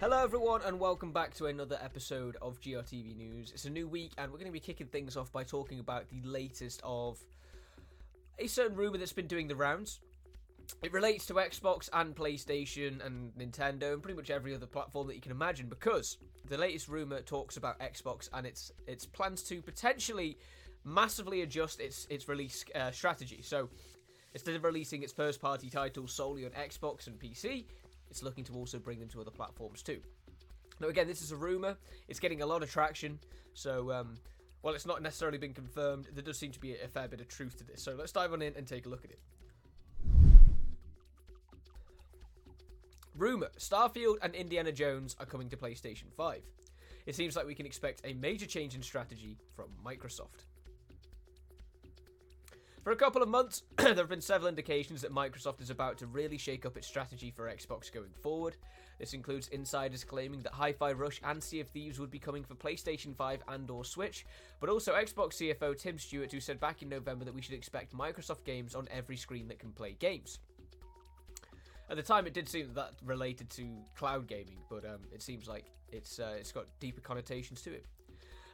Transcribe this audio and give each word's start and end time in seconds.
Hello, 0.00 0.22
everyone, 0.22 0.60
and 0.64 0.78
welcome 0.78 1.12
back 1.12 1.34
to 1.34 1.46
another 1.46 1.78
episode 1.82 2.36
of 2.42 2.60
GRTV 2.60 3.16
News. 3.16 3.50
It's 3.52 3.64
a 3.64 3.70
new 3.70 3.88
week, 3.88 4.12
and 4.18 4.30
we're 4.30 4.38
going 4.38 4.46
to 4.46 4.52
be 4.52 4.60
kicking 4.60 4.86
things 4.86 5.16
off 5.16 5.32
by 5.32 5.42
talking 5.42 5.80
about 5.80 6.08
the 6.10 6.20
latest 6.28 6.80
of 6.84 7.18
a 8.38 8.46
certain 8.46 8.76
rumor 8.76 8.98
that's 8.98 9.12
been 9.12 9.26
doing 9.26 9.48
the 9.48 9.56
rounds. 9.56 10.00
It 10.82 10.92
relates 10.92 11.26
to 11.26 11.34
Xbox 11.34 11.88
and 11.92 12.14
PlayStation 12.14 13.04
and 13.04 13.32
Nintendo 13.34 13.94
and 13.94 14.02
pretty 14.02 14.16
much 14.16 14.30
every 14.30 14.54
other 14.54 14.66
platform 14.66 15.06
that 15.08 15.14
you 15.14 15.20
can 15.20 15.32
imagine 15.32 15.68
because 15.68 16.18
the 16.48 16.58
latest 16.58 16.88
rumor 16.88 17.20
talks 17.22 17.56
about 17.56 17.78
Xbox 17.80 18.28
and 18.32 18.46
its 18.46 18.72
its 18.86 19.06
plans 19.06 19.42
to 19.44 19.62
potentially 19.62 20.38
massively 20.84 21.42
adjust 21.42 21.80
its 21.80 22.06
its 22.10 22.28
release 22.28 22.64
uh, 22.74 22.90
strategy. 22.90 23.42
So 23.42 23.68
instead 24.36 24.54
of 24.54 24.64
releasing 24.64 25.02
its 25.02 25.14
first 25.14 25.40
party 25.40 25.70
titles 25.70 26.12
solely 26.12 26.44
on 26.44 26.50
Xbox 26.50 27.06
and 27.06 27.18
PC, 27.18 27.64
it's 28.10 28.22
looking 28.22 28.44
to 28.44 28.52
also 28.52 28.78
bring 28.78 29.00
them 29.00 29.08
to 29.08 29.18
other 29.22 29.30
platforms 29.30 29.82
too. 29.82 29.98
Now, 30.78 30.88
again, 30.88 31.06
this 31.06 31.22
is 31.22 31.32
a 31.32 31.36
rumor. 31.36 31.78
It's 32.06 32.20
getting 32.20 32.42
a 32.42 32.46
lot 32.46 32.62
of 32.62 32.70
traction. 32.70 33.18
So, 33.54 33.90
um, 33.90 34.18
while 34.60 34.74
it's 34.74 34.84
not 34.84 35.00
necessarily 35.00 35.38
been 35.38 35.54
confirmed, 35.54 36.08
there 36.12 36.22
does 36.22 36.38
seem 36.38 36.52
to 36.52 36.60
be 36.60 36.74
a 36.74 36.86
fair 36.86 37.08
bit 37.08 37.22
of 37.22 37.28
truth 37.28 37.56
to 37.56 37.64
this. 37.64 37.82
So, 37.82 37.94
let's 37.98 38.12
dive 38.12 38.34
on 38.34 38.42
in 38.42 38.52
and 38.58 38.66
take 38.66 38.84
a 38.84 38.90
look 38.90 39.06
at 39.06 39.10
it. 39.10 39.20
Rumor 43.16 43.48
Starfield 43.58 44.16
and 44.20 44.34
Indiana 44.34 44.70
Jones 44.70 45.16
are 45.18 45.24
coming 45.24 45.48
to 45.48 45.56
PlayStation 45.56 46.12
5. 46.14 46.42
It 47.06 47.14
seems 47.14 47.36
like 47.36 47.46
we 47.46 47.54
can 47.54 47.64
expect 47.64 48.02
a 48.04 48.12
major 48.12 48.44
change 48.44 48.74
in 48.74 48.82
strategy 48.82 49.38
from 49.54 49.68
Microsoft. 49.82 50.44
For 52.86 52.92
a 52.92 52.96
couple 52.96 53.20
of 53.20 53.28
months, 53.28 53.64
there 53.78 53.96
have 53.96 54.08
been 54.08 54.20
several 54.20 54.48
indications 54.48 55.02
that 55.02 55.12
Microsoft 55.12 55.60
is 55.60 55.70
about 55.70 55.98
to 55.98 56.06
really 56.06 56.38
shake 56.38 56.64
up 56.64 56.76
its 56.76 56.86
strategy 56.86 57.32
for 57.34 57.50
Xbox 57.50 57.92
going 57.92 58.12
forward. 58.22 58.58
This 59.00 59.12
includes 59.12 59.48
insiders 59.48 60.04
claiming 60.04 60.40
that 60.42 60.52
Hi-Fi 60.52 60.92
Rush 60.92 61.20
and 61.24 61.42
Sea 61.42 61.58
of 61.58 61.66
Thieves 61.66 61.98
would 61.98 62.12
be 62.12 62.20
coming 62.20 62.44
for 62.44 62.54
PlayStation 62.54 63.12
5 63.16 63.42
and 63.48 63.68
or 63.72 63.84
Switch, 63.84 64.24
but 64.60 64.70
also 64.70 64.94
Xbox 64.94 65.34
CFO 65.34 65.76
Tim 65.76 65.98
Stuart 65.98 66.30
who 66.30 66.38
said 66.38 66.60
back 66.60 66.80
in 66.80 66.88
November 66.88 67.24
that 67.24 67.34
we 67.34 67.42
should 67.42 67.54
expect 67.56 67.92
Microsoft 67.92 68.44
games 68.44 68.76
on 68.76 68.86
every 68.92 69.16
screen 69.16 69.48
that 69.48 69.58
can 69.58 69.72
play 69.72 69.96
games. 69.98 70.38
At 71.90 71.96
the 71.96 72.04
time, 72.04 72.28
it 72.28 72.34
did 72.34 72.48
seem 72.48 72.66
that, 72.66 72.74
that 72.76 72.92
related 73.04 73.50
to 73.50 73.66
cloud 73.96 74.28
gaming, 74.28 74.58
but 74.70 74.84
um, 74.84 75.00
it 75.12 75.22
seems 75.22 75.48
like 75.48 75.72
it's 75.90 76.20
uh, 76.20 76.36
it's 76.38 76.52
got 76.52 76.66
deeper 76.78 77.00
connotations 77.00 77.62
to 77.62 77.72
it. 77.72 77.84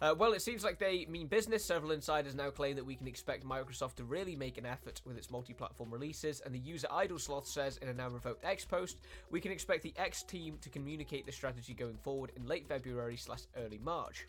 Uh, 0.00 0.14
well, 0.16 0.32
it 0.32 0.40
seems 0.40 0.64
like 0.64 0.78
they 0.78 1.04
mean 1.10 1.26
business. 1.26 1.62
Several 1.62 1.92
insiders 1.92 2.34
now 2.34 2.48
claim 2.48 2.74
that 2.76 2.86
we 2.86 2.96
can 2.96 3.06
expect 3.06 3.44
Microsoft 3.44 3.96
to 3.96 4.04
really 4.04 4.34
make 4.34 4.56
an 4.56 4.64
effort 4.64 5.02
with 5.04 5.18
its 5.18 5.30
multi 5.30 5.52
platform 5.52 5.90
releases, 5.90 6.40
and 6.40 6.54
the 6.54 6.58
user 6.58 6.86
Idle 6.90 7.18
Sloth 7.18 7.46
says 7.46 7.76
in 7.78 7.88
a 7.88 7.92
now 7.92 8.08
revoked 8.08 8.42
X 8.42 8.64
post, 8.64 8.96
we 9.30 9.42
can 9.42 9.52
expect 9.52 9.82
the 9.82 9.92
X 9.98 10.22
team 10.22 10.56
to 10.62 10.70
communicate 10.70 11.26
the 11.26 11.32
strategy 11.32 11.74
going 11.74 11.98
forward 11.98 12.32
in 12.34 12.46
late 12.46 12.66
February 12.66 13.16
slash 13.16 13.42
early 13.58 13.78
March. 13.78 14.26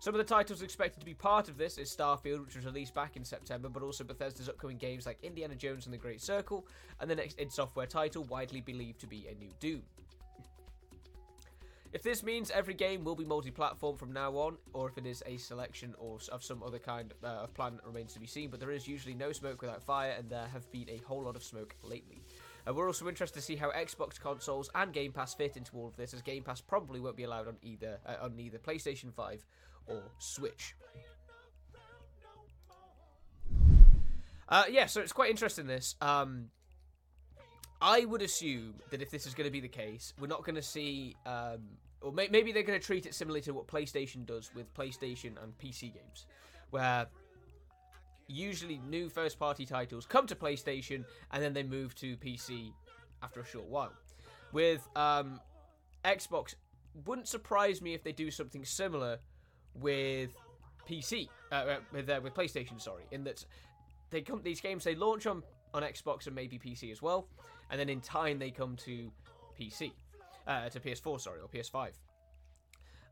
Some 0.00 0.14
of 0.14 0.18
the 0.18 0.24
titles 0.24 0.62
expected 0.62 0.98
to 0.98 1.06
be 1.06 1.14
part 1.14 1.48
of 1.48 1.56
this 1.56 1.78
is 1.78 1.94
Starfield, 1.94 2.44
which 2.44 2.56
was 2.56 2.66
released 2.66 2.92
back 2.92 3.16
in 3.16 3.24
September, 3.24 3.68
but 3.68 3.84
also 3.84 4.02
Bethesda's 4.02 4.48
upcoming 4.48 4.78
games 4.78 5.06
like 5.06 5.18
Indiana 5.22 5.54
Jones 5.54 5.86
and 5.86 5.94
the 5.94 5.98
Great 5.98 6.20
Circle, 6.20 6.66
and 7.00 7.08
the 7.08 7.14
next 7.14 7.40
id 7.40 7.52
Software 7.52 7.86
title, 7.86 8.24
widely 8.24 8.60
believed 8.60 9.00
to 9.00 9.06
be 9.06 9.28
a 9.28 9.34
new 9.36 9.52
Doom. 9.60 9.82
If 11.94 12.02
this 12.02 12.24
means 12.24 12.50
every 12.50 12.74
game 12.74 13.04
will 13.04 13.14
be 13.14 13.24
multi-platform 13.24 13.96
from 13.96 14.12
now 14.12 14.32
on, 14.32 14.56
or 14.72 14.88
if 14.88 14.98
it 14.98 15.06
is 15.06 15.22
a 15.26 15.36
selection 15.36 15.94
or 15.96 16.18
of 16.32 16.42
some 16.42 16.60
other 16.60 16.80
kind 16.80 17.14
uh, 17.22 17.44
of 17.44 17.54
plan 17.54 17.78
remains 17.86 18.12
to 18.14 18.20
be 18.20 18.26
seen, 18.26 18.50
but 18.50 18.58
there 18.58 18.72
is 18.72 18.88
usually 18.88 19.14
no 19.14 19.30
smoke 19.30 19.62
without 19.62 19.80
fire, 19.80 20.12
and 20.18 20.28
there 20.28 20.48
have 20.52 20.68
been 20.72 20.90
a 20.90 20.96
whole 21.06 21.22
lot 21.22 21.36
of 21.36 21.44
smoke 21.44 21.76
lately. 21.84 22.20
Uh, 22.66 22.74
we're 22.74 22.88
also 22.88 23.08
interested 23.08 23.38
to 23.38 23.44
see 23.44 23.54
how 23.54 23.70
Xbox 23.70 24.18
consoles 24.18 24.68
and 24.74 24.92
Game 24.92 25.12
Pass 25.12 25.34
fit 25.34 25.56
into 25.56 25.76
all 25.76 25.86
of 25.86 25.96
this, 25.96 26.12
as 26.12 26.20
Game 26.20 26.42
Pass 26.42 26.60
probably 26.60 26.98
won't 26.98 27.16
be 27.16 27.22
allowed 27.22 27.46
on 27.46 27.58
either 27.62 28.00
uh, 28.04 28.16
on 28.24 28.40
either 28.40 28.58
PlayStation 28.58 29.14
5 29.14 29.46
or 29.86 30.02
Switch. 30.18 30.74
Uh, 34.48 34.64
yeah, 34.68 34.86
so 34.86 35.00
it's 35.00 35.12
quite 35.12 35.30
interesting. 35.30 35.68
This, 35.68 35.94
um, 36.00 36.46
I 37.84 38.06
would 38.06 38.22
assume 38.22 38.76
that 38.88 39.02
if 39.02 39.10
this 39.10 39.26
is 39.26 39.34
going 39.34 39.46
to 39.46 39.50
be 39.50 39.60
the 39.60 39.68
case, 39.68 40.14
we're 40.18 40.26
not 40.26 40.42
going 40.42 40.54
to 40.54 40.62
see, 40.62 41.14
um, 41.26 41.58
or 42.00 42.12
may- 42.12 42.28
maybe 42.28 42.50
they're 42.50 42.62
going 42.62 42.80
to 42.80 42.84
treat 42.84 43.04
it 43.04 43.14
similarly 43.14 43.42
to 43.42 43.52
what 43.52 43.66
PlayStation 43.66 44.24
does 44.24 44.50
with 44.54 44.72
PlayStation 44.72 45.32
and 45.42 45.56
PC 45.58 45.92
games, 45.92 46.24
where 46.70 47.06
usually 48.26 48.80
new 48.88 49.10
first-party 49.10 49.66
titles 49.66 50.06
come 50.06 50.26
to 50.26 50.34
PlayStation 50.34 51.04
and 51.30 51.42
then 51.42 51.52
they 51.52 51.62
move 51.62 51.94
to 51.96 52.16
PC 52.16 52.72
after 53.22 53.40
a 53.40 53.44
short 53.44 53.66
while. 53.66 53.92
With 54.52 54.88
um, 54.96 55.38
Xbox, 56.06 56.54
wouldn't 57.04 57.28
surprise 57.28 57.82
me 57.82 57.92
if 57.92 58.02
they 58.02 58.12
do 58.12 58.30
something 58.30 58.64
similar 58.64 59.18
with 59.74 60.30
PC, 60.88 61.28
uh, 61.52 61.54
uh, 61.54 61.76
with 61.92 62.08
uh, 62.08 62.20
with 62.22 62.32
PlayStation. 62.32 62.80
Sorry, 62.80 63.02
in 63.10 63.24
that 63.24 63.44
they 64.10 64.22
come 64.22 64.40
these 64.42 64.60
games 64.60 64.84
they 64.84 64.94
launch 64.94 65.26
on 65.26 65.42
on 65.74 65.82
Xbox 65.82 66.26
and 66.26 66.36
maybe 66.36 66.58
PC 66.58 66.92
as 66.92 67.02
well, 67.02 67.26
and 67.70 67.78
then 67.78 67.88
in 67.88 68.00
time 68.00 68.38
they 68.38 68.50
come 68.50 68.76
to 68.84 69.10
PC, 69.58 69.92
uh, 70.46 70.68
to 70.68 70.80
PS4, 70.80 71.20
sorry, 71.20 71.40
or 71.40 71.48
PS5. 71.48 71.90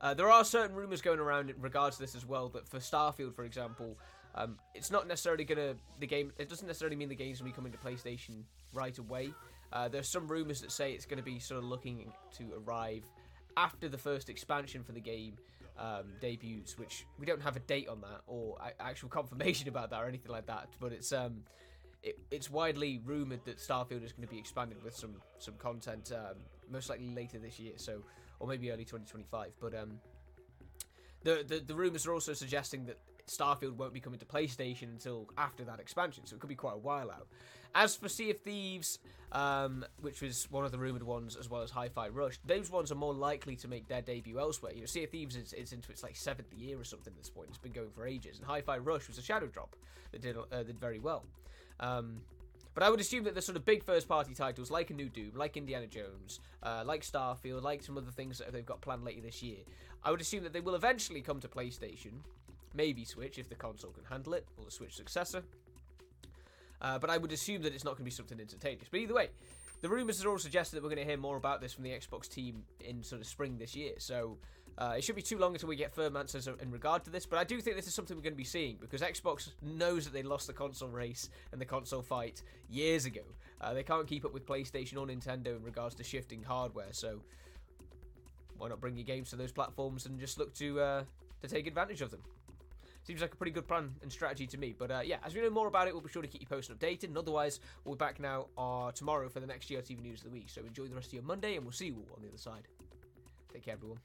Uh, 0.01 0.15
there 0.15 0.31
are 0.31 0.45
certain 0.45 0.75
rumors 0.75 1.01
going 1.01 1.21
around 1.21 1.51
in 1.51 1.61
regards 1.61 1.97
to 1.97 2.03
this 2.03 2.15
as 2.15 2.27
well. 2.27 2.49
That 2.49 2.69
for 2.69 2.79
Starfield, 2.79 3.35
for 3.35 3.45
example, 3.45 3.97
um, 4.35 4.59
it's 4.75 4.91
not 4.91 5.07
necessarily 5.07 5.45
gonna 5.45 5.75
the 6.01 6.07
game. 6.07 6.33
It 6.39 6.49
doesn't 6.49 6.67
necessarily 6.67 6.97
mean 6.97 7.09
the 7.09 7.15
game's 7.15 7.39
gonna 7.39 7.51
be 7.51 7.55
coming 7.55 7.73
to 7.73 7.79
PlayStation 7.79 8.43
right 8.73 8.97
away. 8.99 9.33
Uh, 9.73 9.89
there's 9.89 10.09
some 10.09 10.27
rumors 10.27 10.61
that 10.61 10.73
say 10.73 10.93
it's 10.93 11.07
to 11.07 11.23
be 11.23 11.39
sort 11.39 11.59
of 11.59 11.65
looking 11.65 12.13
to 12.37 12.45
arrive 12.67 13.05
after 13.57 13.89
the 13.89 13.99
first 13.99 14.29
expansion 14.29 14.83
for 14.83 14.93
the 14.93 15.01
game 15.01 15.37
um, 15.79 16.13
debuts, 16.21 16.79
which 16.79 17.07
we 17.19 17.27
don't 17.27 17.41
have 17.41 17.57
a 17.57 17.61
date 17.61 17.89
on 17.89 18.01
that 18.01 18.23
or 18.27 18.59
actual 18.81 19.09
confirmation 19.11 19.69
about 19.69 19.91
that 19.91 20.03
or 20.03 20.07
anything 20.07 20.31
like 20.31 20.47
that. 20.47 20.69
But 20.81 20.93
it's 20.93 21.13
um, 21.13 21.45
it, 22.03 22.19
it's 22.31 22.51
widely 22.51 23.01
rumored 23.05 23.45
that 23.45 23.59
Starfield 23.59 24.05
is 24.05 24.13
going 24.13 24.27
to 24.27 24.33
be 24.33 24.39
expanded 24.39 24.83
with 24.83 24.97
some 24.97 25.17
some 25.39 25.55
content, 25.55 26.13
um, 26.15 26.37
most 26.71 26.91
likely 26.91 27.11
later 27.15 27.39
this 27.39 27.59
year, 27.59 27.75
so 27.77 28.03
or 28.41 28.49
maybe 28.49 28.71
early 28.71 28.85
2025. 28.85 29.53
But 29.61 29.75
um, 29.75 30.01
the, 31.23 31.45
the 31.47 31.61
the 31.61 31.75
rumors 31.75 32.07
are 32.07 32.13
also 32.13 32.33
suggesting 32.33 32.87
that 32.87 32.99
Starfield 33.27 33.77
won't 33.77 33.93
be 33.93 34.01
coming 34.01 34.19
to 34.19 34.27
PlayStation 34.27 34.85
until 34.85 35.29
after 35.39 35.65
that 35.65 35.81
expansion, 35.81 36.27
so 36.27 36.35
it 36.35 36.41
could 36.41 36.49
be 36.49 36.55
quite 36.55 36.75
a 36.75 36.79
while 36.79 37.11
out. 37.11 37.29
As 37.75 37.97
for 37.97 38.09
Sea 38.09 38.31
of 38.31 38.41
Thieves, 38.41 38.99
um, 39.31 39.85
which 40.01 40.21
was 40.21 40.47
one 40.51 40.67
of 40.67 40.73
the 40.73 40.79
rumored 40.79 41.05
ones, 41.05 41.37
as 41.37 41.49
well 41.49 41.63
as 41.63 41.71
Hi-Fi 41.71 42.09
Rush, 42.09 42.39
those 42.45 42.71
ones 42.71 42.93
are 42.93 42.97
more 42.97 43.15
likely 43.15 43.57
to 43.57 43.69
make 43.69 43.89
their 43.89 44.03
debut 44.03 44.39
elsewhere. 44.39 44.73
You 44.75 44.81
know, 44.81 44.87
Sea 44.87 45.05
of 45.05 45.11
Thieves 45.11 45.37
is, 45.37 45.55
is 45.55 45.73
into 45.73 45.91
its 45.91 46.03
like 46.03 46.15
seventh 46.15 46.53
year 46.53 46.79
or 46.79 46.85
something 46.85 47.13
at 47.15 47.19
this 47.19 47.31
point. 47.31 47.49
It's 47.49 47.59
been 47.59 47.73
going 47.73 47.91
for 47.91 48.07
ages, 48.07 48.39
and 48.39 48.47
Hi-Fi 48.47 48.79
Rush 48.79 49.09
was 49.09 49.17
a 49.17 49.23
shadow 49.23 49.47
drop 49.47 49.77
that 50.11 50.21
did 50.21 50.37
uh, 50.37 50.63
did 50.65 50.79
very 50.79 50.99
well. 50.99 51.25
Um, 51.81 52.21
but 52.75 52.83
I 52.83 52.91
would 52.91 53.01
assume 53.01 53.25
that 53.25 53.35
the 53.35 53.43
sort 53.43 53.57
of 53.57 53.65
big 53.65 53.85
first-party 53.85 54.35
titles, 54.35 54.71
like 54.71 54.91
a 54.91 54.95
new 54.95 55.09
Doom, 55.09 55.33
like 55.35 55.57
Indiana 55.57 55.87
Jones, 55.87 56.41
uh, 56.63 56.83
like 56.87 57.03
Starfield, 57.03 57.63
like 57.63 57.83
some 57.83 57.99
other 57.99 58.11
things 58.11 58.39
that 58.39 58.53
they've 58.53 58.65
got 58.65 58.81
planned 58.81 59.05
later 59.05 59.21
this 59.21 59.43
year, 59.43 59.59
I 60.03 60.11
would 60.11 60.21
assume 60.21 60.43
that 60.45 60.53
they 60.53 60.61
will 60.61 60.75
eventually 60.75 61.21
come 61.21 61.39
to 61.41 61.49
PlayStation, 61.49 62.13
maybe 62.75 63.05
Switch 63.05 63.39
if 63.39 63.49
the 63.49 63.55
console 63.55 63.91
can 63.91 64.05
handle 64.05 64.33
it, 64.35 64.47
or 64.57 64.65
the 64.65 64.71
Switch 64.71 64.95
successor. 64.95 65.43
Uh, 66.81 66.99
but 66.99 67.11
I 67.11 67.19
would 67.19 67.31
assume 67.31 67.63
that 67.63 67.75
it's 67.75 67.85
not 67.85 67.91
going 67.91 68.05
to 68.05 68.05
be 68.05 68.11
something 68.11 68.41
instantaneous. 68.41 68.89
But 68.91 69.01
either 69.01 69.15
way, 69.15 69.29
the 69.83 69.89
rumours 69.89 70.25
are 70.25 70.31
all 70.31 70.39
suggesting 70.39 70.77
that 70.77 70.83
we're 70.83 70.95
going 70.95 71.05
to 71.05 71.09
hear 71.09 71.19
more 71.19 71.37
about 71.37 71.61
this 71.61 71.73
from 71.73 71.85
the 71.85 71.91
Xbox 71.91 72.29
team 72.29 72.63
in 72.81 73.03
sort 73.03 73.21
of 73.21 73.27
spring 73.27 73.59
this 73.59 73.75
year. 73.75 73.95
So 73.99 74.39
uh, 74.79 74.95
it 74.97 75.05
should 75.05 75.17
be 75.17 75.23
too 75.23 75.39
long 75.39 75.55
until 75.55 75.69
we 75.69 75.75
get 75.75 75.93
firm 75.93 76.17
answers 76.17 76.47
in 76.47 76.71
regard 76.71 77.05
to 77.05 77.11
this. 77.11 77.27
But 77.27 77.41
I 77.41 77.45
do 77.45 77.61
think 77.61 77.75
this 77.75 77.89
is 77.89 77.95
something 77.95 78.17
we're 78.17 78.23
going 78.23 78.33
to 78.33 78.39
be 78.39 78.45
seeing 78.45 78.77
because 78.81 79.01
Xbox 79.03 79.51
knows 79.61 80.05
that 80.05 80.13
they 80.13 80.23
lost 80.23 80.47
the 80.47 80.53
console 80.53 80.89
race 80.89 81.29
and 81.51 81.61
the 81.61 81.65
console 81.65 82.01
fight 82.01 82.43
years 82.71 83.07
ago. 83.07 83.23
Uh, 83.61 83.75
they 83.75 83.83
can't 83.83 84.07
keep 84.07 84.25
up 84.25 84.33
with 84.33 84.47
PlayStation 84.47 84.97
or 84.99 85.07
Nintendo 85.07 85.57
in 85.57 85.65
regards 85.65 85.97
to 85.97 86.05
shifting 86.05 86.45
hardware. 86.45 86.93
So 86.93 87.21
why 88.57 88.69
not 88.69 88.81
bring 88.81 88.97
your 88.97 89.05
games 89.05 89.31
to 89.31 89.37
those 89.37 89.51
platforms 89.51 90.07
and 90.07 90.21
just 90.21 90.39
look 90.39 90.55
to 90.55 90.81
uh, 90.81 91.05
to 91.41 91.49
take 91.49 91.67
advantage 91.67 92.03
of 92.03 92.13
them? 92.13 92.23
Seems 93.05 93.21
like 93.21 93.33
a 93.33 93.37
pretty 93.37 93.53
good 93.53 93.67
plan 93.67 93.91
and 94.03 94.13
strategy 94.13 94.47
to 94.47 94.59
me. 94.59 94.75
But 94.77 94.91
uh, 94.91 95.01
yeah, 95.05 95.17
as 95.25 95.35
we 95.35 95.41
know 95.41 95.51
more 95.51 95.67
about 95.67 95.89
it, 95.89 95.95
we'll 95.95 96.03
be 96.03 96.11
sure 96.11 96.23
to 96.23 96.29
keep 96.29 96.41
you 96.41 96.47
posted 96.47 96.71
and 96.73 96.81
updated. 96.81 97.05
And 97.05 97.19
otherwise, 97.19 97.61
we'll 97.85 97.97
be 97.97 97.99
back 97.99 98.21
now 98.21 98.47
uh, 98.57 98.93
tomorrow 98.93 99.29
for 99.29 99.41
the 99.41 99.47
next 99.47 99.69
GRTV 99.69 100.01
news 100.03 100.21
of 100.21 100.27
the 100.27 100.31
week. 100.31 100.49
So 100.49 100.63
enjoy 100.63 100.87
the 100.87 100.95
rest 100.95 101.09
of 101.09 101.15
your 101.15 101.23
Monday, 101.23 101.57
and 101.57 101.65
we'll 101.65 101.73
see 101.73 101.87
you 101.87 101.97
all 101.97 102.17
on 102.17 102.23
the 102.23 102.29
other 102.29 102.39
side. 102.39 102.69
Take 103.53 103.65
care, 103.65 103.75
everyone. 103.75 103.99